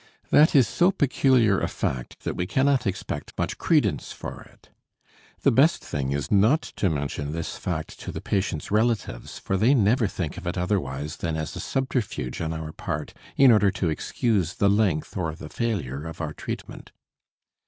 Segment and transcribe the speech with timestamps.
[0.31, 4.69] That is so peculiar a fact that we cannot expect much credence for it.
[5.43, 9.75] The best thing is not to mention this fact to the patient's relatives, for they
[9.75, 13.89] never think of it otherwise than as a subterfuge on our part in order to
[13.89, 16.91] excuse the length or the failure of our treatment.